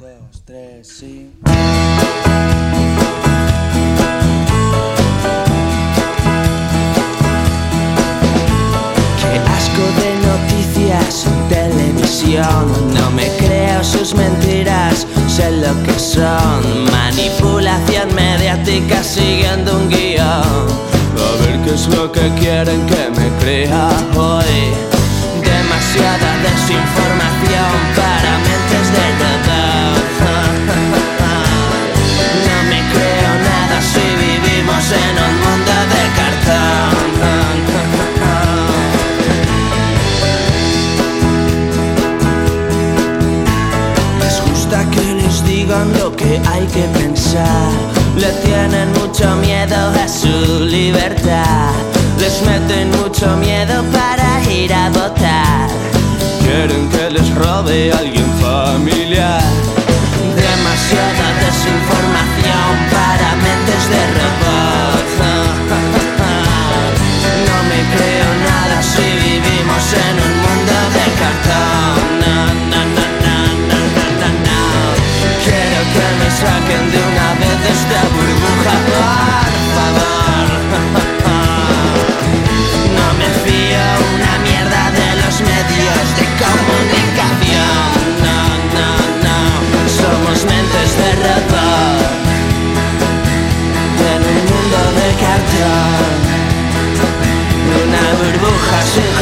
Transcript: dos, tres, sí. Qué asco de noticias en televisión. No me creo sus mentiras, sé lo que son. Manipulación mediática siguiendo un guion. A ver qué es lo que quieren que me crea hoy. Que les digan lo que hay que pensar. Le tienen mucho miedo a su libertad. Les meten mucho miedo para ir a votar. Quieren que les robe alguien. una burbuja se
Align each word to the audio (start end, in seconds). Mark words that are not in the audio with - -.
dos, 0.00 0.42
tres, 0.46 0.88
sí. 0.88 1.30
Qué 9.20 9.38
asco 9.56 9.84
de 10.00 10.10
noticias 10.26 11.26
en 11.26 11.48
televisión. 11.48 12.94
No 12.94 13.10
me 13.10 13.28
creo 13.36 13.84
sus 13.84 14.14
mentiras, 14.14 15.06
sé 15.28 15.50
lo 15.50 15.82
que 15.82 15.98
son. 15.98 16.90
Manipulación 16.90 18.14
mediática 18.14 19.02
siguiendo 19.02 19.76
un 19.76 19.88
guion. 19.90 20.20
A 20.24 21.42
ver 21.42 21.60
qué 21.62 21.74
es 21.74 21.86
lo 21.88 22.10
que 22.10 22.30
quieren 22.40 22.86
que 22.86 23.10
me 23.10 23.28
crea 23.38 23.90
hoy. 24.16 24.89
Que 44.70 45.14
les 45.14 45.44
digan 45.44 45.92
lo 45.98 46.14
que 46.14 46.40
hay 46.46 46.64
que 46.66 46.84
pensar. 46.98 47.70
Le 48.16 48.30
tienen 48.44 48.92
mucho 48.92 49.34
miedo 49.36 49.76
a 49.76 50.06
su 50.06 50.64
libertad. 50.64 51.72
Les 52.18 52.40
meten 52.42 52.90
mucho 53.02 53.36
miedo 53.36 53.82
para 53.92 54.42
ir 54.52 54.72
a 54.72 54.88
votar. 54.90 55.68
Quieren 56.42 56.88
que 56.88 57.10
les 57.10 57.34
robe 57.34 57.92
alguien. 57.92 58.29
una 97.82 98.04
burbuja 98.18 98.82
se 98.82 99.19